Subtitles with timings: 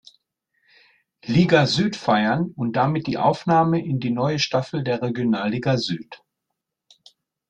[1.25, 6.23] Liga Süd feiern und damit die Aufnahme in die neue Staffel der Regionalliga Süd.